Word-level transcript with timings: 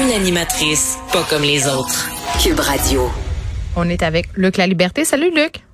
Une 0.00 0.12
animatrice 0.12 0.96
pas 1.12 1.24
comme 1.28 1.42
les 1.42 1.66
autres. 1.66 2.08
Cube 2.40 2.60
Radio. 2.60 3.10
On 3.74 3.88
est 3.88 4.04
avec 4.04 4.28
Luc 4.36 4.56
La 4.56 4.68
Liberté. 4.68 5.04
Salut 5.04 5.32
Luc. 5.34 5.64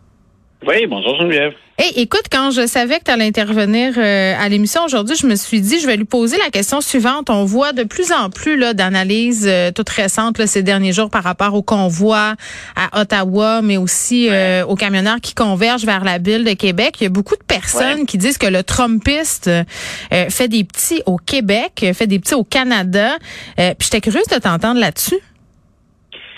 Oui, 0.66 0.86
bonjour 0.86 1.16
Geneviève. 1.20 1.52
Hey, 1.76 1.92
écoute, 1.96 2.26
quand 2.30 2.52
je 2.52 2.66
savais 2.66 2.98
que 3.00 3.04
tu 3.04 3.10
allais 3.10 3.26
intervenir 3.26 3.94
euh, 3.96 4.34
à 4.38 4.48
l'émission 4.48 4.84
aujourd'hui, 4.84 5.16
je 5.16 5.26
me 5.26 5.34
suis 5.34 5.60
dit, 5.60 5.80
je 5.80 5.86
vais 5.86 5.96
lui 5.96 6.04
poser 6.04 6.38
la 6.38 6.48
question 6.50 6.80
suivante. 6.80 7.28
On 7.30 7.44
voit 7.44 7.72
de 7.72 7.82
plus 7.82 8.12
en 8.12 8.30
plus 8.30 8.56
là 8.56 8.74
d'analyses 8.74 9.46
euh, 9.48 9.72
toutes 9.72 9.88
récentes 9.90 10.38
là, 10.38 10.46
ces 10.46 10.62
derniers 10.62 10.92
jours 10.92 11.10
par 11.10 11.24
rapport 11.24 11.52
au 11.54 11.62
convoi 11.62 12.36
à 12.76 13.00
Ottawa, 13.00 13.60
mais 13.60 13.76
aussi 13.76 14.28
euh, 14.30 14.64
aux 14.64 14.76
camionneurs 14.76 15.20
qui 15.20 15.34
convergent 15.34 15.84
vers 15.84 16.04
la 16.04 16.18
ville 16.18 16.44
de 16.44 16.52
Québec. 16.52 16.94
Il 17.00 17.04
y 17.04 17.06
a 17.06 17.10
beaucoup 17.10 17.36
de 17.36 17.44
personnes 17.44 18.06
qui 18.06 18.16
disent 18.16 18.38
que 18.38 18.46
le 18.46 18.62
Trumpiste 18.62 19.50
fait 20.10 20.48
des 20.48 20.64
petits 20.64 21.02
au 21.06 21.16
Québec, 21.16 21.84
fait 21.92 22.06
des 22.06 22.20
petits 22.20 22.34
au 22.34 22.44
Canada. 22.44 23.16
puis 23.56 23.74
j'étais 23.80 24.00
curieuse 24.00 24.26
de 24.28 24.38
t'entendre 24.38 24.80
là-dessus. 24.80 25.20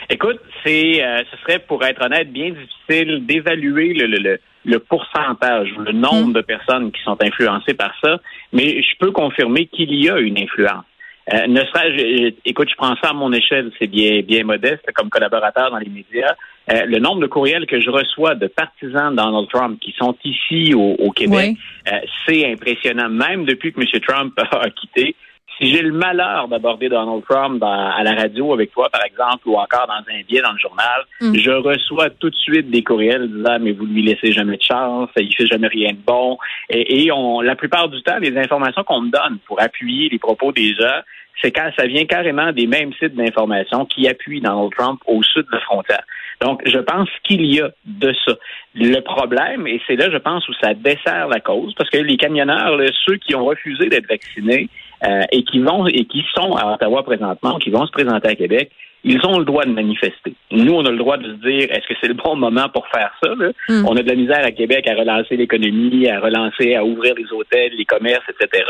Écoute, 0.09 0.41
c'est, 0.65 1.03
euh, 1.03 1.23
ce 1.31 1.37
serait, 1.39 1.59
pour 1.59 1.85
être 1.85 2.05
honnête, 2.05 2.33
bien 2.33 2.51
difficile 2.51 3.27
d'évaluer 3.27 3.93
le, 3.93 4.07
le, 4.07 4.39
le, 4.65 4.79
pourcentage 4.79 5.73
ou 5.77 5.81
le 5.81 5.93
nombre 5.93 6.29
mm. 6.29 6.33
de 6.35 6.41
personnes 6.43 6.93
qui 6.93 7.03
sont 7.03 7.17
influencées 7.21 7.75
par 7.75 7.93
ça, 8.03 8.19
mais 8.53 8.83
je 8.83 8.99
peux 8.99 9.11
confirmer 9.11 9.67
qu'il 9.67 9.93
y 9.95 10.09
a 10.09 10.19
une 10.19 10.39
influence. 10.39 10.85
Euh, 11.33 11.49
ne 11.49 11.61
serait 11.61 12.35
écoute, 12.45 12.69
je 12.71 12.77
prends 12.77 12.95
ça 13.03 13.11
à 13.11 13.13
mon 13.13 13.33
échelle, 13.33 13.73
c'est 13.81 13.89
bien, 13.89 14.21
bien 14.21 14.45
modeste 14.45 14.85
comme 14.95 15.11
collaborateur 15.11 15.73
dans 15.73 15.79
les 15.79 15.89
médias. 15.89 16.37
Euh, 16.73 16.85
le 16.87 16.99
nombre 16.99 17.21
de 17.21 17.27
courriels 17.27 17.67
que 17.67 17.81
je 17.81 17.91
reçois 17.91 18.37
de 18.37 18.47
partisans 18.47 19.11
de 19.11 19.17
Donald 19.17 19.49
Trump 19.49 19.81
qui 19.81 19.93
sont 19.99 20.17
ici 20.25 20.73
au, 20.75 20.95
au 20.99 21.11
Québec, 21.11 21.57
euh, 21.93 21.99
c'est 22.25 22.47
impressionnant. 22.47 23.09
Même 23.09 23.45
depuis 23.45 23.73
que 23.73 23.81
M. 23.81 23.87
Trump 24.07 24.35
a 24.53 24.71
quitté, 24.71 25.17
si 25.59 25.73
j'ai 25.73 25.83
le 25.83 25.93
malheur 25.93 26.49
d'aborder 26.49 26.89
Donald 26.89 27.23
Trump 27.29 27.63
à 27.63 28.03
la 28.03 28.15
radio 28.15 28.53
avec 28.53 28.73
toi, 28.73 28.89
par 28.91 29.03
exemple, 29.05 29.49
ou 29.49 29.57
encore 29.57 29.87
dans 29.87 29.95
un 29.95 30.23
billet 30.29 30.43
dans 30.43 30.53
le 30.53 30.59
journal, 30.59 31.05
mm. 31.21 31.35
je 31.35 31.51
reçois 31.51 32.11
tout 32.11 32.31
de 32.31 32.37
suite 32.37 32.71
des 32.71 32.83
courriels 32.83 33.29
disant 33.31 33.59
mais 33.61 33.73
vous 33.73 33.87
lui 33.87 34.03
laissez 34.03 34.33
jamais 34.33 34.57
de 34.57 34.63
chance, 34.63 35.09
il 35.17 35.35
fait 35.35 35.47
jamais 35.47 35.69
rien 35.69 35.93
de 35.93 35.99
bon. 36.07 36.39
Et, 36.69 37.05
et 37.05 37.13
on, 37.13 37.41
la 37.41 37.57
plupart 37.57 37.89
du 37.89 38.03
temps, 38.03 38.19
les 38.19 38.37
informations 38.37 38.85
qu'on 38.85 39.03
me 39.03 39.11
donne 39.11 39.39
pour 39.47 39.61
appuyer 39.61 40.09
les 40.11 40.19
propos 40.19 40.53
des 40.53 40.75
gens, 40.75 41.01
c'est 41.43 41.51
quand 41.51 41.71
ça 41.79 41.87
vient 41.87 42.05
carrément 42.07 42.53
des 42.53 42.67
mêmes 42.67 42.93
sites 42.95 43.15
d'information 43.15 43.85
qui 43.87 44.09
appuient 44.09 44.41
Donald 44.41 44.71
Trump 44.77 45.01
au 45.07 45.23
sud 45.23 45.47
de 45.47 45.53
la 45.53 45.61
frontière. 45.61 46.03
Donc, 46.41 46.63
je 46.67 46.79
pense 46.79 47.09
qu'il 47.25 47.47
y 47.47 47.61
a 47.61 47.71
de 47.85 48.15
ça. 48.27 48.35
Le 48.75 49.01
problème, 49.01 49.67
et 49.67 49.81
c'est 49.87 49.97
là, 49.97 50.11
je 50.11 50.19
pense, 50.19 50.47
où 50.49 50.53
ça 50.61 50.75
dessert 50.75 51.29
la 51.29 51.41
cause, 51.41 51.75
parce 51.75 51.89
que 51.89 51.99
les 51.99 52.17
camionneurs, 52.17 52.79
ceux 53.07 53.17
qui 53.17 53.35
ont 53.35 53.45
refusé 53.45 53.89
d'être 53.89 54.07
vaccinés 54.07 54.69
euh, 55.05 55.23
et 55.33 55.45
qui 55.45 55.61
vont 55.61 55.87
et 55.87 56.05
qui 56.05 56.25
sont 56.35 56.57
à 56.57 56.75
Ottawa 56.75 57.03
présentement, 57.03 57.59
qui 57.59 57.71
vont 57.71 57.87
se 57.87 57.93
présenter 57.93 58.29
à 58.29 58.35
Québec, 58.35 58.71
ils 59.05 59.25
ont 59.25 59.39
le 59.39 59.45
droit 59.45 59.65
de 59.65 59.71
manifester. 59.71 60.35
Nous, 60.51 60.73
on 60.73 60.85
a 60.85 60.91
le 60.91 60.97
droit 60.97 61.17
de 61.17 61.25
se 61.25 61.49
dire, 61.49 61.71
est-ce 61.71 61.87
que 61.87 61.95
c'est 62.01 62.09
le 62.09 62.15
bon 62.15 62.35
moment 62.35 62.69
pour 62.69 62.89
faire 62.89 63.13
ça? 63.23 63.31
Hmm. 63.69 63.87
On 63.87 63.97
a 63.97 64.03
de 64.03 64.09
la 64.09 64.17
misère 64.17 64.45
à 64.45 64.51
Québec 64.51 64.89
à 64.89 64.95
relancer 64.95 65.37
l'économie, 65.37 66.09
à 66.09 66.19
relancer, 66.19 66.75
à 66.75 66.85
ouvrir 66.85 67.15
les 67.15 67.33
hôtels, 67.33 67.73
les 67.79 67.85
commerces, 67.85 68.25
etc. 68.29 68.65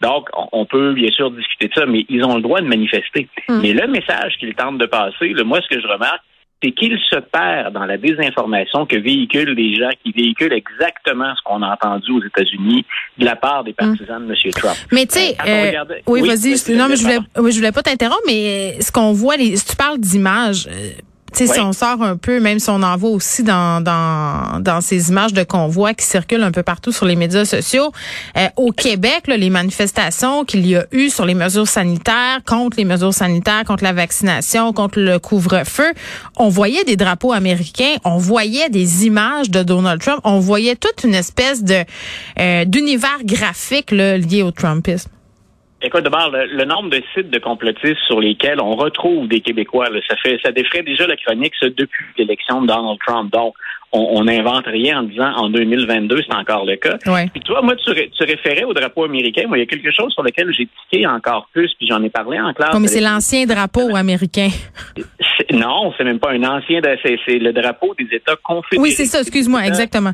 Donc, 0.00 0.28
on 0.52 0.66
peut 0.66 0.92
bien 0.92 1.10
sûr 1.10 1.30
discuter 1.30 1.68
de 1.68 1.74
ça, 1.74 1.86
mais 1.86 2.04
ils 2.08 2.24
ont 2.24 2.34
le 2.34 2.42
droit 2.42 2.60
de 2.60 2.66
manifester. 2.66 3.28
Hmm. 3.48 3.60
Mais 3.62 3.72
le 3.72 3.86
message 3.86 4.36
qu'ils 4.40 4.54
tentent 4.54 4.78
de 4.78 4.86
passer, 4.86 5.32
moi, 5.44 5.60
ce 5.62 5.74
que 5.74 5.80
je 5.80 5.86
remarque, 5.86 6.22
c'est 6.62 6.72
qu'il 6.72 6.98
se 7.10 7.16
perd 7.16 7.74
dans 7.74 7.84
la 7.84 7.98
désinformation 7.98 8.86
que 8.86 8.96
véhiculent 8.96 9.54
les 9.54 9.76
gens 9.76 9.90
qui 10.02 10.12
véhiculent 10.12 10.54
exactement 10.54 11.34
ce 11.36 11.42
qu'on 11.44 11.62
a 11.62 11.72
entendu 11.72 12.12
aux 12.12 12.22
États-Unis 12.22 12.84
de 13.18 13.24
la 13.24 13.36
part 13.36 13.62
des 13.62 13.74
partisans 13.74 14.26
de 14.26 14.32
M. 14.32 14.52
Trump. 14.52 14.76
Mais 14.90 15.06
tu 15.06 15.18
sais, 15.18 15.36
euh, 15.46 15.84
oui, 16.06 16.26
vas-y. 16.26 16.76
Non, 16.76 16.88
mais 16.88 16.96
je 16.96 17.02
voulais, 17.02 17.18
oui, 17.38 17.52
je 17.52 17.58
voulais 17.58 17.72
pas 17.72 17.82
t'interrompre, 17.82 18.22
mais 18.26 18.80
ce 18.80 18.90
qu'on 18.90 19.12
voit, 19.12 19.36
les, 19.36 19.56
si 19.56 19.66
tu 19.66 19.76
parles 19.76 19.98
d'images, 19.98 20.66
euh, 21.44 21.52
si 21.52 21.60
on 21.60 21.72
sort 21.72 22.02
un 22.02 22.16
peu, 22.16 22.40
même 22.40 22.58
si 22.58 22.70
on 22.70 22.82
en 22.82 22.96
voit 22.96 23.10
aussi 23.10 23.42
dans, 23.42 23.82
dans, 23.82 24.60
dans 24.60 24.80
ces 24.80 25.10
images 25.10 25.32
de 25.32 25.42
convois 25.42 25.94
qui 25.94 26.04
circulent 26.04 26.42
un 26.42 26.52
peu 26.52 26.62
partout 26.62 26.92
sur 26.92 27.06
les 27.06 27.16
médias 27.16 27.44
sociaux, 27.44 27.92
euh, 28.36 28.48
au 28.56 28.72
Québec, 28.72 29.24
les 29.26 29.50
manifestations 29.50 30.44
qu'il 30.44 30.66
y 30.66 30.76
a 30.76 30.86
eu 30.92 31.10
sur 31.10 31.26
les 31.26 31.34
mesures 31.34 31.68
sanitaires, 31.68 32.40
contre 32.46 32.76
les 32.76 32.84
mesures 32.84 33.14
sanitaires, 33.14 33.64
contre 33.64 33.84
la 33.84 33.92
vaccination, 33.92 34.72
contre 34.72 35.00
le 35.00 35.18
couvre-feu, 35.18 35.92
on 36.36 36.48
voyait 36.48 36.84
des 36.84 36.96
drapeaux 36.96 37.32
américains, 37.32 37.96
on 38.04 38.18
voyait 38.18 38.68
des 38.68 39.06
images 39.06 39.50
de 39.50 39.62
Donald 39.62 40.00
Trump, 40.00 40.20
on 40.24 40.38
voyait 40.38 40.76
toute 40.76 41.04
une 41.04 41.14
espèce 41.14 41.62
de 41.62 41.84
euh, 42.38 42.64
d'univers 42.64 43.18
graphique 43.24 43.90
là, 43.90 44.16
lié 44.16 44.42
au 44.42 44.50
Trumpisme. 44.50 45.10
Écoute, 45.86 46.02
d'abord, 46.02 46.32
le, 46.32 46.64
nombre 46.64 46.90
de 46.90 47.00
sites 47.14 47.30
de 47.30 47.38
complotistes 47.38 48.00
sur 48.08 48.20
lesquels 48.20 48.60
on 48.60 48.74
retrouve 48.74 49.28
des 49.28 49.40
Québécois, 49.40 49.86
ça 50.08 50.16
fait 50.16 50.36
ça 50.42 50.50
défrait 50.50 50.82
déjà 50.82 51.06
la 51.06 51.16
chronique 51.16 51.52
ça, 51.60 51.68
depuis 51.68 52.04
l'élection 52.18 52.60
de 52.62 52.66
Donald 52.66 52.98
Trump. 53.06 53.32
Donc, 53.32 53.54
on 53.92 54.24
n'invente 54.24 54.66
rien 54.66 54.98
en 54.98 55.02
disant 55.04 55.32
en 55.36 55.48
2022, 55.48 56.22
c'est 56.26 56.34
encore 56.34 56.64
le 56.64 56.74
cas. 56.74 56.98
Puis 57.32 57.40
toi, 57.42 57.62
moi, 57.62 57.76
tu, 57.76 57.92
tu, 57.94 58.24
référais 58.24 58.64
au 58.64 58.74
drapeau 58.74 59.04
américain. 59.04 59.44
Moi, 59.46 59.58
il 59.58 59.60
y 59.60 59.62
a 59.62 59.66
quelque 59.66 59.92
chose 59.92 60.12
sur 60.12 60.24
lequel 60.24 60.52
j'ai 60.52 60.68
tiqué 60.90 61.06
encore 61.06 61.48
plus, 61.52 61.72
puis 61.78 61.86
j'en 61.86 62.02
ai 62.02 62.10
parlé 62.10 62.40
en 62.40 62.52
classe. 62.52 62.76
mais 62.78 62.88
c'est 62.88 63.00
l'ancien 63.00 63.46
drapeau 63.46 63.94
américain. 63.94 64.48
Non, 65.52 65.94
c'est 65.96 66.04
même 66.04 66.18
pas 66.18 66.32
un 66.32 66.42
ancien, 66.42 66.80
c'est 67.02 67.38
le 67.38 67.52
drapeau 67.52 67.94
des 67.96 68.16
États 68.16 68.36
confédérés. 68.42 68.82
Oui, 68.82 68.90
c'est 68.90 69.06
ça, 69.06 69.20
excuse-moi, 69.20 69.64
exactement. 69.64 70.12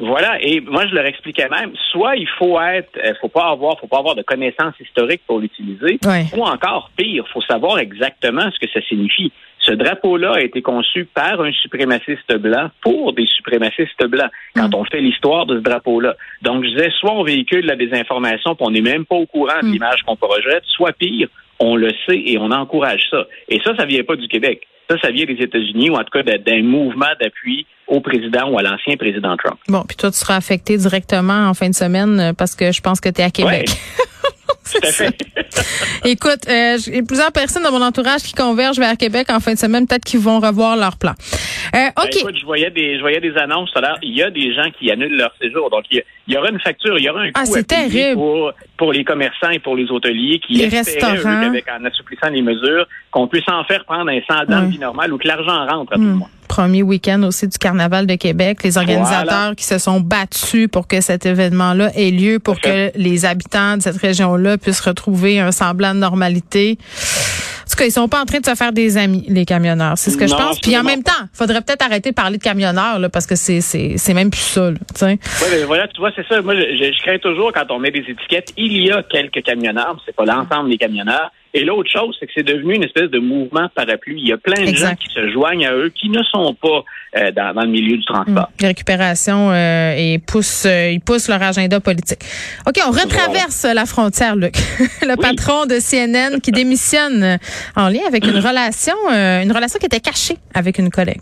Voilà, 0.00 0.38
et 0.40 0.60
moi 0.60 0.86
je 0.86 0.94
leur 0.94 1.04
expliquais 1.04 1.48
même, 1.50 1.72
soit 1.92 2.16
il 2.16 2.28
faut 2.38 2.58
être, 2.58 2.96
euh, 3.04 3.12
faut 3.20 3.28
pas 3.28 3.50
avoir, 3.50 3.78
faut 3.78 3.86
pas 3.86 3.98
avoir 3.98 4.14
de 4.14 4.22
connaissances 4.22 4.74
historiques 4.80 5.20
pour 5.26 5.40
l'utiliser, 5.40 5.98
ou 6.34 6.42
encore 6.42 6.90
pire, 6.96 7.24
faut 7.32 7.42
savoir 7.42 7.78
exactement 7.78 8.50
ce 8.50 8.58
que 8.58 8.72
ça 8.72 8.80
signifie. 8.88 9.30
Ce 9.58 9.72
drapeau-là 9.72 10.36
a 10.36 10.40
été 10.40 10.62
conçu 10.62 11.04
par 11.04 11.42
un 11.42 11.52
suprémaciste 11.52 12.34
blanc 12.38 12.70
pour 12.80 13.12
des 13.12 13.26
suprémacistes 13.26 14.06
blancs 14.06 14.30
quand 14.56 14.70
mm. 14.70 14.74
on 14.74 14.84
fait 14.84 15.00
l'histoire 15.02 15.44
de 15.44 15.58
ce 15.58 15.62
drapeau-là. 15.62 16.16
Donc, 16.40 16.64
je 16.64 16.70
disais, 16.70 16.90
soit 16.98 17.12
on 17.12 17.22
véhicule 17.22 17.66
la 17.66 17.76
désinformation, 17.76 18.54
puis 18.54 18.64
on 18.66 18.70
n'est 18.70 18.80
même 18.80 19.04
pas 19.04 19.16
au 19.16 19.26
courant 19.26 19.60
de 19.60 19.66
mm. 19.66 19.72
l'image 19.72 20.02
qu'on 20.02 20.16
projette, 20.16 20.64
soit 20.64 20.92
pire, 20.92 21.28
on 21.60 21.76
le 21.76 21.92
sait 22.06 22.20
et 22.24 22.38
on 22.38 22.50
encourage 22.50 23.02
ça. 23.10 23.26
Et 23.48 23.60
ça, 23.62 23.76
ça 23.76 23.84
vient 23.84 24.02
pas 24.02 24.16
du 24.16 24.26
Québec. 24.28 24.62
Ça, 24.88 24.96
ça 25.00 25.10
vient 25.10 25.24
des 25.24 25.40
États-Unis 25.40 25.90
ou 25.90 25.94
en 25.94 26.02
tout 26.02 26.10
cas 26.12 26.22
d'un 26.22 26.62
mouvement 26.62 27.06
d'appui 27.20 27.66
au 27.86 28.00
président 28.00 28.50
ou 28.50 28.58
à 28.58 28.62
l'ancien 28.62 28.96
président 28.96 29.36
Trump. 29.36 29.58
Bon, 29.68 29.84
puis 29.86 29.96
toi, 29.96 30.10
tu 30.10 30.16
seras 30.16 30.36
affecté 30.36 30.76
directement 30.76 31.48
en 31.48 31.54
fin 31.54 31.68
de 31.68 31.74
semaine 31.74 32.18
euh, 32.18 32.32
parce 32.32 32.56
que 32.56 32.72
je 32.72 32.80
pense 32.80 33.00
que 33.00 33.08
tu 33.08 33.20
es 33.20 33.24
à 33.24 33.30
Québec. 33.30 33.68
Écoute, 36.04 36.48
euh, 36.48 36.78
j'ai 36.78 37.02
plusieurs 37.02 37.32
personnes 37.32 37.62
dans 37.62 37.72
mon 37.72 37.82
entourage 37.82 38.22
qui 38.22 38.34
convergent 38.34 38.78
vers 38.78 38.96
Québec 38.96 39.28
en 39.30 39.40
fin 39.40 39.54
de 39.54 39.58
semaine. 39.58 39.86
Peut-être 39.86 40.04
qu'ils 40.04 40.20
vont 40.20 40.40
revoir 40.40 40.76
leur 40.76 40.96
plan. 40.96 41.12
Euh, 41.12 41.72
ben, 41.72 41.92
OK. 41.96 42.16
écoute, 42.16 42.36
je 42.38 42.44
voyais 42.44 42.70
des, 42.70 42.96
je 42.96 43.00
voyais 43.00 43.20
des 43.20 43.36
annonces 43.36 43.70
tout 43.72 43.78
à 43.78 43.82
l'heure. 43.82 43.98
Il 44.02 44.16
y 44.16 44.22
a 44.22 44.30
des 44.30 44.54
gens 44.54 44.70
qui 44.78 44.90
annulent 44.90 45.16
leur 45.16 45.32
séjour. 45.40 45.70
Donc, 45.70 45.84
il 45.90 46.02
y, 46.28 46.36
aura 46.36 46.50
une 46.50 46.60
facture, 46.60 46.98
il 46.98 47.04
y 47.04 47.08
aura 47.08 47.22
un 47.22 47.30
ah, 47.34 47.44
coût 47.44 48.14
pour, 48.14 48.52
pour 48.76 48.92
les 48.92 49.04
commerçants 49.04 49.50
et 49.50 49.58
pour 49.58 49.76
les 49.76 49.90
hôteliers 49.90 50.40
qui 50.46 50.54
les 50.54 50.68
restaurants. 50.68 51.42
avec, 51.42 51.66
en 51.68 51.84
assouplissant 51.84 52.28
les 52.30 52.42
mesures, 52.42 52.86
qu'on 53.10 53.26
puisse 53.28 53.48
en 53.48 53.64
faire 53.64 53.84
prendre 53.84 54.10
un 54.10 54.20
sang 54.28 54.44
dans 54.48 54.66
vie 54.68 54.78
normale 54.78 55.12
ou 55.12 55.18
que 55.18 55.26
l'argent 55.26 55.66
rentre 55.66 55.92
à 55.92 55.96
tout 55.96 56.02
le 56.02 56.08
hmm. 56.08 56.18
monde 56.18 56.28
premier 56.50 56.82
week-end 56.82 57.22
aussi 57.22 57.46
du 57.46 57.58
Carnaval 57.58 58.08
de 58.08 58.16
Québec. 58.16 58.64
Les 58.64 58.76
organisateurs 58.76 59.54
qui 59.54 59.64
se 59.64 59.78
sont 59.78 60.00
battus 60.00 60.66
pour 60.66 60.88
que 60.88 61.00
cet 61.00 61.24
événement-là 61.24 61.92
ait 61.94 62.10
lieu, 62.10 62.40
pour 62.40 62.60
que 62.60 62.90
les 62.96 63.24
habitants 63.24 63.76
de 63.76 63.82
cette 63.82 63.96
région-là 63.96 64.58
puissent 64.58 64.80
retrouver 64.80 65.38
un 65.38 65.52
semblant 65.52 65.94
de 65.94 66.00
normalité. 66.00 66.76
En 66.80 67.70
tout 67.70 67.76
cas, 67.76 67.84
ils 67.84 67.92
sont 67.92 68.08
pas 68.08 68.20
en 68.20 68.24
train 68.24 68.40
de 68.40 68.44
se 68.44 68.56
faire 68.56 68.72
des 68.72 68.96
amis, 68.96 69.24
les 69.28 69.44
camionneurs. 69.44 69.96
C'est 69.96 70.10
ce 70.10 70.18
que 70.18 70.26
je 70.26 70.34
pense. 70.34 70.58
Puis 70.58 70.76
en 70.76 70.82
même 70.82 71.04
temps, 71.04 71.12
faudrait 71.32 71.60
peut-être 71.60 71.86
arrêter 71.86 72.10
de 72.10 72.16
parler 72.16 72.36
de 72.36 72.42
camionneurs, 72.42 72.98
là, 72.98 73.08
parce 73.08 73.26
que 73.26 73.36
c'est, 73.36 73.60
c'est, 73.60 73.94
c'est 73.96 74.12
même 74.12 74.30
plus 74.30 74.40
ça, 74.40 74.70
Oui, 74.70 75.18
mais 75.52 75.62
voilà, 75.62 75.86
tu 75.86 76.00
vois, 76.00 76.10
c'est 76.16 76.26
ça. 76.26 76.42
Moi, 76.42 76.56
je, 76.56 76.62
je, 76.62 77.02
crains 77.02 77.18
toujours 77.18 77.52
quand 77.52 77.70
on 77.70 77.78
met 77.78 77.92
des 77.92 78.00
étiquettes. 78.00 78.52
Il 78.56 78.76
y 78.84 78.90
a 78.90 79.04
quelques 79.04 79.44
camionneurs, 79.44 79.94
mais 79.94 80.00
c'est 80.04 80.16
pas 80.16 80.24
l'ensemble 80.24 80.68
des 80.68 80.78
camionneurs. 80.78 81.30
Et 81.52 81.64
l'autre 81.64 81.90
chose, 81.90 82.16
c'est 82.18 82.26
que 82.26 82.32
c'est 82.34 82.46
devenu 82.46 82.76
une 82.76 82.84
espèce 82.84 83.10
de 83.10 83.18
mouvement 83.18 83.68
parapluie. 83.74 84.20
Il 84.20 84.28
y 84.28 84.32
a 84.32 84.38
plein 84.38 84.62
de 84.64 84.74
gens 84.74 84.94
qui 84.94 85.08
se 85.12 85.30
joignent 85.30 85.66
à 85.66 85.74
eux 85.74 85.88
qui 85.88 86.08
ne 86.08 86.22
sont 86.22 86.54
pas 86.54 86.84
euh, 87.16 87.32
dans, 87.32 87.52
dans, 87.54 87.62
le 87.62 87.68
milieu 87.68 87.96
du 87.96 88.04
transport. 88.04 88.50
Mmh. 88.60 88.66
Récupération 88.66 89.50
euh, 89.50 89.94
et 89.96 90.20
poussent, 90.20 90.66
euh, 90.66 90.90
ils 90.92 91.00
poussent 91.00 91.28
leur 91.28 91.42
agenda 91.42 91.80
politique. 91.80 92.20
OK, 92.68 92.76
on 92.86 92.92
retraverse 92.92 93.64
la 93.64 93.84
frontière, 93.84 94.36
Luc. 94.36 94.54
le 95.02 95.16
patron 95.16 95.66
de 95.66 95.80
CNN 95.80 96.38
qui 96.40 96.52
démissionne 96.52 97.38
en 97.74 97.88
lien 97.88 98.02
avec 98.06 98.24
une 98.26 98.38
relation, 98.46 98.94
euh, 99.10 99.42
une 99.42 99.52
relation 99.52 99.80
qui 99.80 99.86
était 99.86 100.00
cachée 100.00 100.36
avec 100.54 100.78
une 100.78 100.90
collègue. 100.90 101.20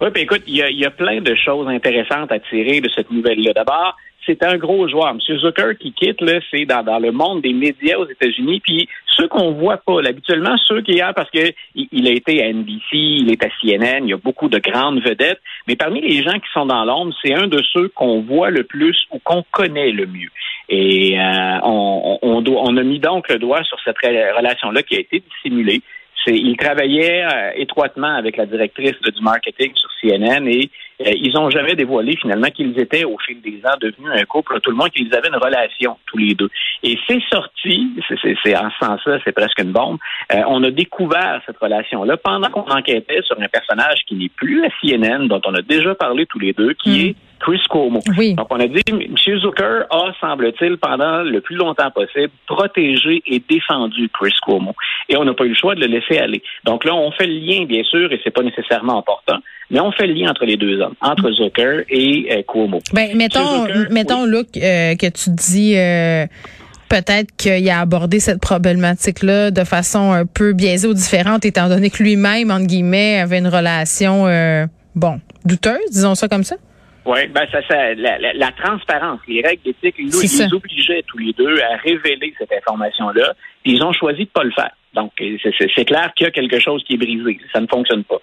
Oui, 0.00 0.08
puis 0.12 0.22
écoute, 0.22 0.42
il 0.46 0.56
y, 0.56 0.62
a, 0.62 0.70
il 0.70 0.78
y 0.78 0.86
a 0.86 0.90
plein 0.90 1.20
de 1.20 1.34
choses 1.34 1.68
intéressantes 1.68 2.32
à 2.32 2.40
tirer 2.40 2.80
de 2.80 2.88
cette 2.88 3.10
nouvelle-là. 3.10 3.52
D'abord, 3.52 3.96
c'est 4.30 4.44
un 4.44 4.56
gros 4.58 4.88
joueur. 4.88 5.10
M. 5.10 5.18
Zucker 5.38 5.76
qui 5.78 5.92
quitte, 5.92 6.20
là, 6.20 6.40
c'est 6.50 6.64
dans, 6.64 6.98
le 6.98 7.10
monde 7.10 7.42
des 7.42 7.52
médias 7.52 7.98
aux 7.98 8.08
États-Unis. 8.08 8.60
Puis 8.60 8.88
ceux 9.06 9.28
qu'on 9.28 9.52
voit 9.52 9.78
pas, 9.78 9.98
habituellement, 10.06 10.56
ceux 10.68 10.82
qui 10.82 10.92
y 10.92 11.00
a, 11.00 11.12
parce 11.12 11.30
que 11.30 11.52
il, 11.74 12.06
a 12.06 12.12
été 12.12 12.42
à 12.42 12.52
NBC, 12.52 12.92
il 12.92 13.30
est 13.32 13.44
à 13.44 13.48
CNN, 13.60 14.04
il 14.04 14.10
y 14.10 14.12
a 14.12 14.16
beaucoup 14.16 14.48
de 14.48 14.58
grandes 14.58 15.02
vedettes. 15.02 15.40
Mais 15.66 15.76
parmi 15.76 16.00
les 16.00 16.22
gens 16.22 16.38
qui 16.38 16.50
sont 16.52 16.66
dans 16.66 16.84
l'ombre, 16.84 17.12
c'est 17.22 17.34
un 17.34 17.48
de 17.48 17.62
ceux 17.72 17.88
qu'on 17.88 18.20
voit 18.20 18.50
le 18.50 18.64
plus 18.64 18.96
ou 19.10 19.18
qu'on 19.18 19.44
connaît 19.50 19.90
le 19.90 20.06
mieux. 20.06 20.30
Et 20.68 21.18
euh, 21.18 21.58
on, 21.64 22.76
a 22.76 22.82
mis 22.82 23.00
donc 23.00 23.28
le 23.28 23.38
doigt 23.38 23.64
sur 23.64 23.78
cette 23.84 23.98
relation-là 23.98 24.82
qui 24.82 24.96
a 24.96 25.00
été 25.00 25.22
dissimulée 25.34 25.82
il 26.26 26.56
travaillait 26.56 27.24
euh, 27.24 27.52
étroitement 27.56 28.14
avec 28.14 28.36
la 28.36 28.46
directrice 28.46 29.00
du 29.00 29.22
marketing 29.22 29.72
sur 29.74 29.90
CNN 30.00 30.46
et 30.46 30.70
ils 31.00 31.32
n'ont 31.34 31.50
jamais 31.50 31.74
dévoilé 31.74 32.16
finalement 32.16 32.48
qu'ils 32.50 32.78
étaient 32.78 33.04
au 33.04 33.16
fil 33.18 33.40
des 33.40 33.60
ans 33.64 33.76
devenus 33.80 34.10
un 34.12 34.24
couple, 34.24 34.60
tout 34.60 34.70
le 34.70 34.76
monde 34.76 34.90
qu'ils 34.90 35.14
avaient 35.14 35.28
une 35.28 35.36
relation 35.36 35.96
tous 36.06 36.18
les 36.18 36.34
deux. 36.34 36.50
Et 36.82 36.98
c'est 37.08 37.22
sorti, 37.30 37.90
c'est 38.42 38.56
en 38.56 38.70
ce 38.70 38.86
sens-là, 38.86 39.18
c'est 39.24 39.32
presque 39.32 39.60
une 39.60 39.72
bombe. 39.72 39.98
Euh, 40.32 40.42
on 40.46 40.62
a 40.64 40.70
découvert 40.70 41.40
cette 41.46 41.58
relation-là 41.58 42.16
pendant 42.16 42.50
qu'on 42.50 42.70
enquêtait 42.70 43.22
sur 43.22 43.40
un 43.40 43.48
personnage 43.48 44.00
qui 44.06 44.14
n'est 44.14 44.28
plus 44.28 44.64
à 44.64 44.68
CNN, 44.80 45.26
dont 45.26 45.40
on 45.46 45.54
a 45.54 45.62
déjà 45.62 45.94
parlé 45.94 46.26
tous 46.26 46.38
les 46.38 46.52
deux, 46.52 46.74
qui 46.74 46.90
mm. 46.90 47.06
est 47.08 47.14
Chris 47.40 47.62
Cuomo. 47.70 48.00
Donc, 48.36 48.46
on 48.50 48.60
a 48.60 48.66
dit, 48.66 48.82
M. 48.88 49.16
Zucker 49.16 49.84
a, 49.90 50.12
semble-t-il, 50.20 50.76
pendant 50.76 51.22
le 51.22 51.40
plus 51.40 51.56
longtemps 51.56 51.90
possible, 51.90 52.30
protégé 52.46 53.22
et 53.26 53.40
défendu 53.40 54.08
Chris 54.10 54.34
Cuomo. 54.42 54.74
Et 55.08 55.16
on 55.16 55.24
n'a 55.24 55.32
pas 55.32 55.44
eu 55.44 55.50
le 55.50 55.54
choix 55.54 55.74
de 55.74 55.80
le 55.80 55.86
laisser 55.86 56.18
aller. 56.18 56.42
Donc 56.64 56.84
là, 56.84 56.94
on 56.94 57.10
fait 57.12 57.26
le 57.26 57.38
lien, 57.38 57.64
bien 57.64 57.82
sûr, 57.82 58.12
et 58.12 58.20
c'est 58.22 58.30
pas 58.30 58.42
nécessairement 58.42 58.98
important, 58.98 59.38
mais 59.70 59.80
on 59.80 59.92
fait 59.92 60.06
le 60.06 60.14
lien 60.14 60.30
entre 60.30 60.44
les 60.44 60.56
deux 60.56 60.80
hommes, 60.80 60.94
entre 61.00 61.30
Zucker 61.30 61.84
et 61.88 62.28
euh, 62.30 62.42
Cuomo. 62.42 62.80
Ben, 62.92 63.16
mettons, 63.16 63.66
mettons, 63.90 64.24
Luc, 64.24 64.48
euh, 64.56 64.94
que 64.96 65.08
tu 65.08 65.30
dis... 65.30 65.76
Euh, 65.76 66.26
peut-être 66.88 67.30
qu'il 67.36 67.70
a 67.70 67.78
abordé 67.78 68.18
cette 68.18 68.40
problématique-là 68.40 69.52
de 69.52 69.62
façon 69.62 70.10
un 70.10 70.26
peu 70.26 70.54
biaisée 70.54 70.88
ou 70.88 70.92
différente, 70.92 71.44
étant 71.44 71.68
donné 71.68 71.88
que 71.88 72.02
lui-même, 72.02 72.50
entre 72.50 72.66
guillemets, 72.66 73.20
avait 73.20 73.38
une 73.38 73.46
relation, 73.46 74.24
bon, 74.96 75.20
douteuse, 75.44 75.88
disons 75.92 76.16
ça 76.16 76.26
comme 76.26 76.42
ça? 76.42 76.56
Oui, 77.06 77.28
ben 77.28 77.46
ça, 77.52 77.60
ça 77.68 77.94
la, 77.94 78.18
la, 78.18 78.50
transparence, 78.50 79.20
les 79.28 79.40
règles 79.40 79.62
d'éthique, 79.62 79.94
ils, 80.00 80.06
nous 80.06 80.54
obligeaient 80.54 81.04
tous 81.06 81.18
les 81.18 81.32
deux 81.32 81.60
à 81.60 81.76
révéler 81.76 82.34
cette 82.36 82.52
information-là. 82.52 83.34
Ils 83.64 83.82
ont 83.84 83.92
choisi 83.92 84.24
de 84.24 84.30
pas 84.30 84.42
le 84.42 84.50
faire. 84.50 84.72
Donc, 84.94 85.12
c'est 85.18 85.84
clair 85.84 86.12
qu'il 86.16 86.24
y 86.24 86.28
a 86.28 86.32
quelque 86.32 86.58
chose 86.58 86.82
qui 86.82 86.94
est 86.94 86.98
brisé. 86.98 87.38
Ça 87.52 87.60
ne 87.60 87.68
fonctionne 87.68 88.02
pas. 88.02 88.18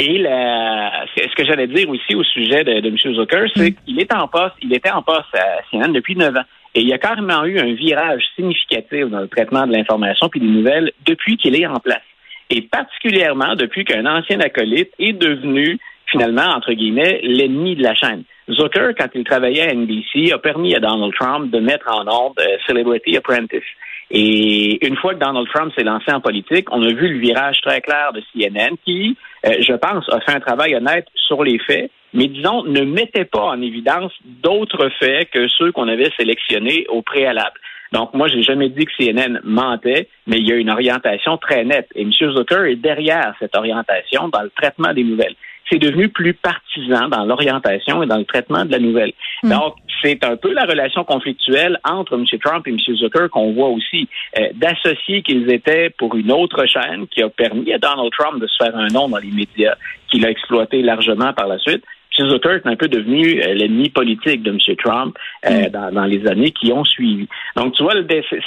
Et 0.00 0.16
la, 0.16 1.04
ce 1.14 1.34
que 1.36 1.44
j'allais 1.44 1.66
dire 1.66 1.88
aussi 1.90 2.14
au 2.14 2.24
sujet 2.24 2.64
de, 2.64 2.80
de 2.80 2.88
M. 2.88 2.96
Zucker, 2.96 3.44
c'est 3.54 3.70
mm. 3.70 3.74
qu'il 3.84 4.00
est 4.00 4.14
en 4.14 4.28
poste, 4.28 4.54
il 4.62 4.72
était 4.72 4.90
en 4.90 5.02
poste 5.02 5.34
à 5.34 5.60
CNN 5.70 5.92
depuis 5.92 6.16
neuf 6.16 6.34
ans. 6.34 6.44
Et 6.74 6.80
il 6.80 6.88
y 6.88 6.92
a 6.94 6.98
carrément 6.98 7.44
eu 7.44 7.58
un 7.58 7.74
virage 7.74 8.22
significatif 8.34 9.06
dans 9.06 9.20
le 9.20 9.28
traitement 9.28 9.66
de 9.66 9.72
l'information 9.72 10.28
puis 10.30 10.40
des 10.40 10.46
nouvelles 10.46 10.92
depuis 11.04 11.36
qu'il 11.36 11.60
est 11.60 11.66
en 11.66 11.80
place. 11.80 12.00
Et 12.48 12.62
particulièrement 12.62 13.56
depuis 13.56 13.84
qu'un 13.84 14.06
ancien 14.06 14.40
acolyte 14.40 14.90
est 14.98 15.12
devenu 15.12 15.78
finalement, 16.06 16.48
entre 16.56 16.72
guillemets, 16.72 17.20
l'ennemi 17.22 17.76
de 17.76 17.82
la 17.82 17.94
chaîne. 17.94 18.24
Zucker, 18.48 18.94
quand 18.98 19.08
il 19.14 19.24
travaillait 19.24 19.68
à 19.68 19.74
NBC, 19.74 20.32
a 20.32 20.38
permis 20.38 20.74
à 20.74 20.80
Donald 20.80 21.12
Trump 21.14 21.50
de 21.50 21.60
mettre 21.60 21.88
en 21.88 22.06
ordre 22.06 22.40
euh, 22.40 22.56
Celebrity 22.66 23.16
Apprentice. 23.16 23.62
Et 24.10 24.84
une 24.84 24.96
fois 24.96 25.14
que 25.14 25.20
Donald 25.20 25.46
Trump 25.54 25.72
s'est 25.76 25.84
lancé 25.84 26.12
en 26.12 26.20
politique, 26.20 26.66
on 26.72 26.82
a 26.82 26.88
vu 26.88 27.08
le 27.08 27.18
virage 27.20 27.60
très 27.60 27.80
clair 27.80 28.12
de 28.12 28.20
CNN 28.32 28.76
qui, 28.84 29.16
euh, 29.46 29.54
je 29.60 29.72
pense, 29.74 30.04
a 30.10 30.20
fait 30.20 30.32
un 30.32 30.40
travail 30.40 30.74
honnête 30.74 31.06
sur 31.14 31.44
les 31.44 31.58
faits, 31.60 31.90
mais 32.12 32.26
disons, 32.26 32.64
ne 32.64 32.82
mettait 32.82 33.24
pas 33.24 33.44
en 33.44 33.62
évidence 33.62 34.12
d'autres 34.24 34.90
faits 34.98 35.30
que 35.30 35.46
ceux 35.48 35.70
qu'on 35.70 35.86
avait 35.86 36.10
sélectionnés 36.18 36.86
au 36.88 37.02
préalable. 37.02 37.60
Donc, 37.92 38.14
moi, 38.14 38.28
j'ai 38.28 38.42
jamais 38.42 38.68
dit 38.68 38.84
que 38.84 38.92
CNN 38.98 39.40
mentait, 39.44 40.08
mais 40.26 40.38
il 40.38 40.48
y 40.48 40.52
a 40.52 40.56
une 40.56 40.70
orientation 40.70 41.36
très 41.38 41.64
nette. 41.64 41.88
Et 41.94 42.02
M. 42.02 42.10
Zucker 42.12 42.70
est 42.70 42.76
derrière 42.76 43.34
cette 43.40 43.56
orientation 43.56 44.28
dans 44.28 44.42
le 44.42 44.50
traitement 44.50 44.92
des 44.92 45.04
nouvelles 45.04 45.34
c'est 45.70 45.78
devenu 45.78 46.08
plus 46.08 46.34
partisan 46.34 47.08
dans 47.08 47.24
l'orientation 47.24 48.02
et 48.02 48.06
dans 48.06 48.18
le 48.18 48.24
traitement 48.24 48.64
de 48.64 48.72
la 48.72 48.78
nouvelle. 48.78 49.12
Hmm. 49.42 49.50
Donc, 49.50 49.74
c'est 50.02 50.24
un 50.24 50.36
peu 50.36 50.52
la 50.52 50.64
relation 50.64 51.04
conflictuelle 51.04 51.78
entre 51.84 52.14
M. 52.14 52.24
Trump 52.42 52.66
et 52.66 52.70
M. 52.70 52.78
Zucker 52.78 53.28
qu'on 53.30 53.52
voit 53.52 53.68
aussi, 53.68 54.08
euh, 54.38 54.48
d'associer 54.54 55.22
qu'ils 55.22 55.50
étaient 55.50 55.90
pour 55.90 56.14
une 56.16 56.32
autre 56.32 56.66
chaîne 56.66 57.06
qui 57.08 57.22
a 57.22 57.28
permis 57.28 57.72
à 57.72 57.78
Donald 57.78 58.10
Trump 58.18 58.40
de 58.40 58.46
se 58.46 58.64
faire 58.64 58.76
un 58.76 58.88
nom 58.88 59.08
dans 59.08 59.18
les 59.18 59.30
médias, 59.30 59.74
qu'il 60.08 60.24
a 60.26 60.30
exploité 60.30 60.82
largement 60.82 61.32
par 61.32 61.46
la 61.46 61.58
suite. 61.58 61.84
M. 62.18 62.28
Zucker 62.28 62.56
est 62.56 62.66
un 62.66 62.76
peu 62.76 62.88
devenu 62.88 63.40
euh, 63.40 63.54
l'ennemi 63.54 63.88
politique 63.88 64.42
de 64.42 64.50
M. 64.50 64.76
Trump 64.76 65.16
euh, 65.46 65.68
mm. 65.68 65.92
dans, 65.92 66.04
les 66.04 66.26
années 66.26 66.50
qui 66.50 66.72
ont 66.72 66.84
suivi. 66.84 67.28
Donc, 67.56 67.74
tu 67.74 67.82
vois, 67.82 67.94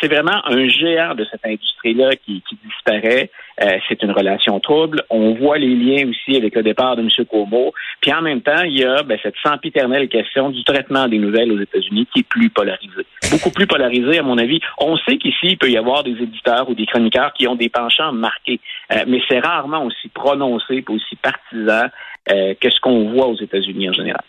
c'est 0.02 0.08
vraiment 0.08 0.46
un 0.46 0.68
géant 0.68 1.16
de 1.16 1.26
cette 1.30 1.46
industrie-là 1.46 2.16
qui, 2.18 2.44
disparaît. 2.64 3.32
Euh, 3.62 3.78
c'est 3.88 4.02
une 4.02 4.12
relation 4.12 4.60
trouble. 4.60 5.04
On 5.10 5.34
voit 5.36 5.58
les 5.58 5.76
liens 5.76 6.10
aussi 6.10 6.36
avec 6.38 6.56
le 6.56 6.64
départ 6.64 6.96
de 6.96 7.02
M. 7.02 7.10
Cuomo. 7.30 7.74
Puis 8.02 8.12
en 8.14 8.22
même 8.22 8.42
temps, 8.42 8.64
il 8.64 8.80
y 8.80 8.84
a 8.84 9.04
ben, 9.04 9.18
cette 9.22 9.36
sempiternelle 9.44 10.08
question 10.10 10.50
du 10.50 10.64
traitement 10.64 11.08
des 11.08 11.20
nouvelles 11.20 11.52
aux 11.52 11.60
États-Unis 11.60 12.08
qui 12.14 12.22
est 12.22 12.28
plus 12.28 12.50
polarisée. 12.50 13.06
Beaucoup 13.32 13.52
plus 13.52 13.68
polarisée, 13.68 14.20
à 14.20 14.24
mon 14.24 14.38
avis. 14.38 14.60
On 14.80 14.98
sait 14.98 15.18
qu'ici, 15.18 15.48
il 15.50 15.58
peut 15.58 15.70
y 15.70 15.78
avoir 15.78 16.04
des 16.04 16.12
éditeurs 16.12 16.70
ou 16.70 16.74
des 16.74 16.86
chroniqueurs 16.86 17.34
qui 17.34 17.48
ont 17.48 17.56
des 17.56 17.70
penchants 17.70 18.12
marqués, 18.12 18.60
mais 19.08 19.22
c'est 19.28 19.40
rarement 19.40 19.86
aussi 19.86 20.08
prononcé 20.10 20.76
et 20.76 20.86
aussi 20.90 21.16
partisan 21.16 21.90
euh, 22.32 22.54
que 22.58 22.70
ce 22.70 22.80
qu'on 22.80 23.12
voit 23.12 23.28
aux 23.28 23.36
États-Unis 23.36 23.90
en 23.90 23.94
général. 23.94 24.22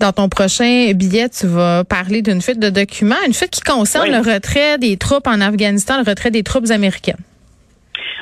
Dans 0.00 0.10
ton 0.10 0.30
prochain 0.30 0.90
billet, 0.94 1.28
tu 1.28 1.46
vas 1.46 1.84
parler 1.84 2.22
d'une 2.22 2.40
fuite 2.40 2.58
de 2.58 2.70
documents, 2.70 3.16
une 3.26 3.34
fuite 3.34 3.50
qui 3.50 3.60
concerne 3.60 4.10
le 4.10 4.18
retrait 4.18 4.78
des 4.78 4.96
troupes 4.96 5.26
en 5.26 5.42
Afghanistan, 5.42 5.98
le 6.02 6.08
retrait 6.08 6.30
des 6.30 6.42
troupes 6.42 6.70
américaines. 6.70 7.20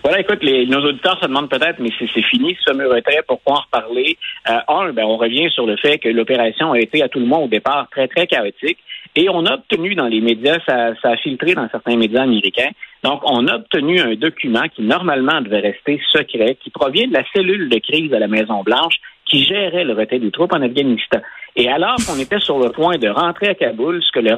Voilà, 0.05 0.21
écoute, 0.21 0.43
les, 0.43 0.67
nos 0.67 0.85
auditeurs 0.85 1.19
se 1.19 1.27
demandent 1.27 1.49
peut-être, 1.49 1.79
mais 1.79 1.89
c'est 1.99 2.23
fini 2.25 2.55
ce 2.61 2.73
fameux 2.73 2.89
retrait, 2.89 3.23
pourquoi 3.27 3.55
en 3.55 3.61
reparler? 3.63 4.19
Euh, 4.51 4.59
un, 4.69 4.93
ben, 4.93 5.05
on 5.05 5.17
revient 5.17 5.49
sur 5.51 5.65
le 5.65 5.79
fait 5.79 5.97
que 5.97 6.11
l'opération 6.11 6.73
a 6.73 6.79
été 6.79 7.03
à 7.03 7.09
tout 7.09 7.21
le 7.21 7.25
monde 7.25 7.45
au 7.45 7.49
départ 7.49 7.89
très, 7.91 8.07
très 8.07 8.27
chaotique. 8.27 8.77
Et 9.17 9.31
on 9.31 9.47
a 9.47 9.55
obtenu 9.55 9.95
dans 9.95 10.07
les 10.07 10.21
médias, 10.21 10.59
ça, 10.67 10.95
ça 11.01 11.13
a 11.13 11.17
filtré 11.17 11.55
dans 11.55 11.69
certains 11.71 11.97
médias 11.97 12.25
américains, 12.25 12.71
donc 13.03 13.23
on 13.25 13.47
a 13.47 13.57
obtenu 13.57 13.99
un 14.01 14.15
document 14.15 14.65
qui 14.75 14.83
normalement 14.83 15.41
devait 15.41 15.61
rester 15.61 15.99
secret, 16.13 16.59
qui 16.63 16.69
provient 16.69 17.09
de 17.09 17.15
la 17.15 17.25
cellule 17.35 17.71
de 17.71 17.79
crise 17.79 18.11
de 18.11 18.17
la 18.17 18.29
Maison-Blanche 18.29 18.97
qui 19.25 19.45
gérait 19.45 19.85
le 19.85 19.95
retrait 19.95 20.19
des 20.19 20.31
troupes 20.31 20.53
en 20.53 20.61
Afghanistan. 20.61 21.21
Et 21.57 21.71
alors 21.71 21.97
qu'on 22.07 22.19
était 22.19 22.41
sur 22.41 22.59
le 22.59 22.71
point 22.71 22.99
de 22.99 23.09
rentrer 23.09 23.49
à 23.49 23.55
Kaboul, 23.55 24.03
ce 24.03 24.13
que 24.13 24.21
le, 24.21 24.37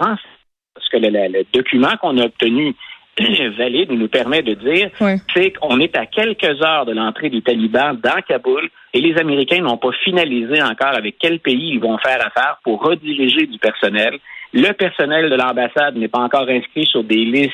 ce 0.79 0.91
que 0.91 0.97
le, 0.99 1.45
document 1.53 1.97
qu'on 2.01 2.19
a 2.19 2.27
obtenu 2.27 2.75
valide 3.59 3.91
nous 3.93 4.09
permet 4.09 4.43
de 4.43 4.55
dire, 4.55 4.91
c'est 5.35 5.53
qu'on 5.53 5.81
est 5.81 5.97
à 5.97 6.07
quelques 6.07 6.63
heures 6.63 6.85
de 6.85 6.93
l'entrée 6.93 7.31
des 7.31 7.43
talibans 7.43 7.99
dans 8.03 8.21
Kaboul 8.27 8.69
et 8.93 9.01
les 9.01 9.19
Américains 9.19 9.63
n'ont 9.63 9.79
pas 9.79 9.93
finalisé 10.05 10.63
encore 10.63 10.95
avec 10.95 11.17
quel 11.19 11.41
pays 11.41 11.75
ils 11.75 11.81
vont 11.81 11.99
faire 11.99 12.25
affaire 12.25 12.59
pour 12.63 12.83
rediriger 12.83 13.47
du 13.47 13.59
personnel 13.59 14.19
le 14.53 14.73
personnel 14.73 15.29
de 15.29 15.35
l'ambassade 15.35 15.97
n'est 15.97 16.09
pas 16.09 16.21
encore 16.21 16.49
inscrit 16.49 16.87
sur 16.87 17.05
des 17.05 17.25
listes 17.25 17.53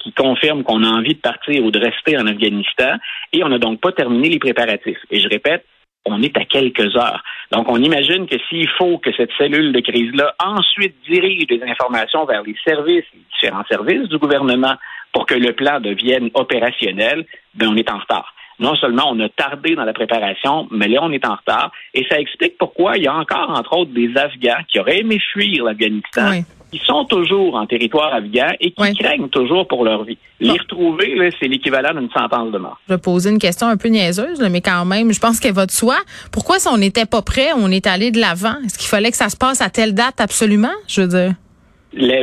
qui 0.00 0.12
confirment 0.12 0.64
qu'on 0.64 0.84
a 0.84 0.88
envie 0.88 1.14
de 1.14 1.20
partir 1.20 1.64
ou 1.64 1.70
de 1.70 1.78
rester 1.78 2.18
en 2.18 2.26
Afghanistan 2.26 2.96
et 3.32 3.42
on 3.42 3.48
n'a 3.48 3.58
donc 3.58 3.80
pas 3.80 3.92
terminé 3.92 4.28
les 4.28 4.38
préparatifs. 4.38 4.98
Et 5.10 5.20
je 5.20 5.28
répète, 5.28 5.64
on 6.04 6.20
est 6.20 6.36
à 6.36 6.44
quelques 6.44 6.94
heures. 6.96 7.22
Donc, 7.52 7.70
on 7.70 7.80
imagine 7.80 8.26
que 8.26 8.36
s'il 8.48 8.68
faut 8.68 8.98
que 8.98 9.12
cette 9.16 9.30
cellule 9.38 9.72
de 9.72 9.80
crise-là 9.80 10.34
ensuite 10.44 10.96
dirige 11.08 11.46
des 11.46 11.62
informations 11.62 12.24
vers 12.26 12.42
les 12.42 12.56
services, 12.66 13.04
les 13.14 13.22
différents 13.32 13.64
services 13.70 14.08
du 14.08 14.18
gouvernement 14.18 14.74
pour 15.12 15.26
que 15.26 15.34
le 15.34 15.52
plan 15.52 15.80
devienne 15.80 16.30
opérationnel, 16.34 17.26
ben 17.54 17.68
on 17.68 17.76
est 17.76 17.90
en 17.90 17.98
retard 17.98 18.34
non 18.62 18.76
seulement 18.76 19.10
on 19.10 19.20
a 19.20 19.28
tardé 19.28 19.74
dans 19.74 19.84
la 19.84 19.92
préparation, 19.92 20.68
mais 20.70 20.88
là, 20.88 21.00
on 21.02 21.10
est 21.10 21.26
en 21.26 21.34
retard. 21.34 21.72
Et 21.94 22.06
ça 22.08 22.18
explique 22.18 22.56
pourquoi 22.58 22.96
il 22.96 23.04
y 23.04 23.08
a 23.08 23.14
encore, 23.14 23.50
entre 23.50 23.76
autres, 23.76 23.92
des 23.92 24.10
Afghans 24.16 24.62
qui 24.68 24.78
auraient 24.78 25.00
aimé 25.00 25.20
fuir 25.32 25.64
l'Afghanistan. 25.64 26.42
qui 26.70 26.80
sont 26.86 27.04
toujours 27.04 27.54
en 27.54 27.66
territoire 27.66 28.14
afghan 28.14 28.48
et 28.58 28.70
qui 28.70 28.94
craignent 28.94 29.28
toujours 29.28 29.68
pour 29.68 29.84
leur 29.84 30.04
vie. 30.04 30.16
Les 30.40 30.52
retrouver, 30.52 31.30
c'est 31.38 31.46
l'équivalent 31.46 31.92
d'une 31.92 32.10
sentence 32.10 32.50
de 32.50 32.56
mort. 32.56 32.80
Je 32.88 32.94
vais 32.94 32.98
poser 32.98 33.28
une 33.28 33.38
question 33.38 33.66
un 33.66 33.76
peu 33.76 33.88
niaiseuse, 33.88 34.40
mais 34.50 34.62
quand 34.62 34.86
même, 34.86 35.12
je 35.12 35.20
pense 35.20 35.38
qu'elle 35.38 35.52
va 35.52 35.66
de 35.66 35.70
soi. 35.70 35.96
Pourquoi, 36.32 36.58
si 36.58 36.68
on 36.68 36.78
n'était 36.78 37.04
pas 37.04 37.20
prêt, 37.20 37.48
on 37.54 37.70
est 37.70 37.86
allé 37.86 38.10
de 38.10 38.18
l'avant? 38.18 38.54
Est-ce 38.64 38.78
qu'il 38.78 38.88
fallait 38.88 39.10
que 39.10 39.18
ça 39.18 39.28
se 39.28 39.36
passe 39.36 39.60
à 39.60 39.68
telle 39.68 39.92
date 39.92 40.18
absolument? 40.18 40.72
Je 40.88 41.02
veux 41.02 41.08
dire 41.08 41.34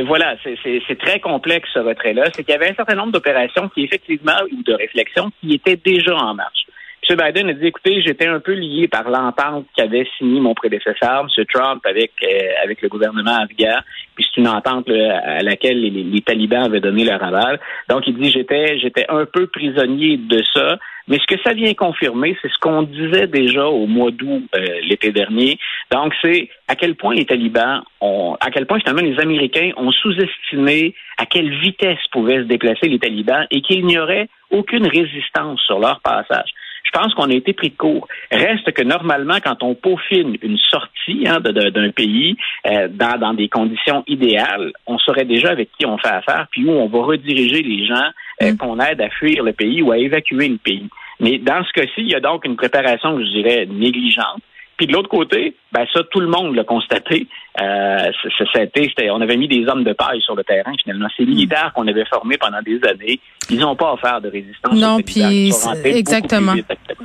voilà, 0.06 0.36
c'est 0.42 0.98
très 0.98 1.20
complexe 1.20 1.68
ce 1.72 1.78
retrait-là. 1.78 2.24
C'est 2.34 2.44
qu'il 2.44 2.52
y 2.52 2.56
avait 2.56 2.70
un 2.70 2.74
certain 2.74 2.96
nombre 2.96 3.12
d'opérations 3.12 3.68
qui, 3.68 3.84
effectivement, 3.84 4.32
ou 4.50 4.62
de 4.62 4.74
réflexions, 4.74 5.30
qui 5.40 5.54
étaient 5.54 5.76
déjà 5.76 6.14
en 6.16 6.34
marche. 6.34 6.66
M. 7.08 7.16
Biden 7.16 7.48
a 7.48 7.52
dit, 7.54 7.66
écoutez, 7.66 8.02
j'étais 8.02 8.26
un 8.26 8.40
peu 8.40 8.52
lié 8.52 8.86
par 8.86 9.08
l'entente 9.08 9.66
qu'avait 9.76 10.06
signé 10.18 10.40
mon 10.40 10.54
prédécesseur, 10.54 11.26
M. 11.26 11.44
Trump, 11.52 11.84
avec 11.84 12.12
euh, 12.22 12.28
avec 12.62 12.82
le 12.82 12.88
gouvernement 12.88 13.38
afghan. 13.38 13.78
Puis 14.14 14.26
c'est 14.28 14.40
une 14.40 14.48
entente 14.48 14.88
à 14.88 15.42
laquelle 15.42 15.80
les, 15.80 16.20
talibans 16.20 16.64
avaient 16.64 16.80
donné 16.80 17.04
leur 17.04 17.22
aval. 17.22 17.58
Donc 17.88 18.06
il 18.06 18.16
dit, 18.16 18.30
j'étais 18.30 18.78
j'étais 18.78 19.06
un 19.08 19.24
peu 19.24 19.46
prisonnier 19.46 20.18
de 20.18 20.42
ça. 20.54 20.78
Mais 21.08 21.18
ce 21.18 21.26
que 21.26 21.42
ça 21.42 21.54
vient 21.54 21.74
confirmer, 21.74 22.36
c'est 22.40 22.48
ce 22.48 22.58
qu'on 22.60 22.82
disait 22.82 23.26
déjà 23.26 23.66
au 23.66 23.86
mois 23.86 24.12
d'août 24.12 24.44
euh, 24.54 24.64
l'été 24.82 25.10
dernier. 25.10 25.58
Donc, 25.90 26.14
c'est 26.22 26.48
à 26.68 26.76
quel 26.76 26.94
point 26.94 27.16
les 27.16 27.24
talibans 27.24 27.82
ont, 28.00 28.36
à 28.40 28.50
quel 28.52 28.66
point 28.66 28.78
finalement 28.78 29.02
les 29.02 29.18
Américains 29.18 29.72
ont 29.76 29.90
sous-estimé 29.90 30.94
à 31.18 31.26
quelle 31.26 31.50
vitesse 31.58 31.98
pouvaient 32.12 32.38
se 32.38 32.44
déplacer 32.44 32.86
les 32.86 33.00
talibans 33.00 33.44
et 33.50 33.60
qu'il 33.60 33.84
n'y 33.86 33.98
aurait 33.98 34.28
aucune 34.50 34.86
résistance 34.86 35.60
sur 35.62 35.80
leur 35.80 36.00
passage. 36.00 36.50
Je 36.84 36.90
pense 36.98 37.14
qu'on 37.14 37.30
a 37.30 37.34
été 37.34 37.52
pris 37.52 37.70
de 37.70 37.76
court. 37.76 38.08
Reste 38.30 38.72
que 38.72 38.82
normalement, 38.82 39.38
quand 39.42 39.62
on 39.62 39.74
peaufine 39.74 40.36
une 40.42 40.58
sortie 40.58 41.24
hein, 41.26 41.40
d'un 41.40 41.90
pays 41.90 42.36
euh, 42.66 42.88
dans, 42.88 43.18
dans, 43.18 43.34
des 43.34 43.48
conditions 43.48 44.02
idéales, 44.06 44.72
on 44.86 44.98
saurait 44.98 45.24
déjà 45.24 45.50
avec 45.50 45.70
qui 45.78 45.86
on 45.86 45.98
fait 45.98 46.08
affaire, 46.08 46.46
puis 46.50 46.64
où 46.64 46.70
on 46.70 46.88
va 46.88 47.02
rediriger 47.02 47.62
les 47.62 47.86
gens 47.86 48.10
euh, 48.42 48.52
mm. 48.52 48.56
qu'on 48.56 48.78
aide 48.80 49.00
à 49.00 49.10
fuir 49.10 49.42
le 49.42 49.52
pays 49.52 49.82
ou 49.82 49.92
à 49.92 49.98
évacuer 49.98 50.48
le 50.48 50.58
pays. 50.58 50.88
Mais 51.20 51.38
dans 51.38 51.62
ce 51.64 51.72
cas-ci, 51.72 51.98
il 51.98 52.10
y 52.10 52.14
a 52.14 52.20
donc 52.20 52.44
une 52.44 52.56
préparation, 52.56 53.18
je 53.18 53.24
dirais, 53.24 53.66
négligente. 53.66 54.42
Puis 54.80 54.86
de 54.86 54.94
l'autre 54.94 55.10
côté, 55.10 55.54
ben 55.72 55.84
ça, 55.92 56.00
tout 56.10 56.20
le 56.20 56.26
monde 56.26 56.54
l'a 56.54 56.64
constaté. 56.64 57.28
Euh, 57.60 58.10
c'était, 58.54 59.10
on 59.10 59.20
avait 59.20 59.36
mis 59.36 59.46
des 59.46 59.66
hommes 59.68 59.84
de 59.84 59.92
paille 59.92 60.22
sur 60.22 60.34
le 60.34 60.42
terrain, 60.42 60.72
finalement. 60.82 61.06
Ces 61.18 61.26
militaires 61.26 61.70
qu'on 61.74 61.86
avait 61.86 62.06
formés 62.06 62.38
pendant 62.38 62.62
des 62.62 62.80
années, 62.88 63.20
ils 63.50 63.58
n'ont 63.58 63.76
pas 63.76 63.92
offert 63.92 64.22
de 64.22 64.30
résistance. 64.30 64.72
Non, 64.72 65.02
puis 65.02 65.52
exactement. 65.84 66.54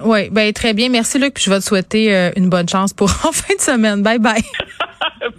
Oui, 0.06 0.30
ben 0.32 0.54
très 0.54 0.74
bien. 0.74 0.88
Merci 0.88 1.20
Luc, 1.20 1.34
puis 1.34 1.44
je 1.44 1.50
vais 1.50 1.60
te 1.60 1.66
souhaiter 1.66 2.16
euh, 2.16 2.32
une 2.38 2.50
bonne 2.50 2.70
chance 2.70 2.94
pour 2.94 3.10
en 3.26 3.34
fin 3.34 3.56
de 3.56 3.60
semaine. 3.60 4.02
Bye 4.02 4.20
bye. 4.20 4.42